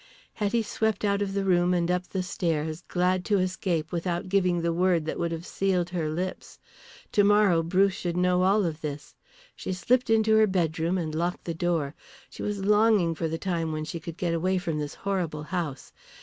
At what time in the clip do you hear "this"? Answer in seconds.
8.81-9.13, 14.79-14.95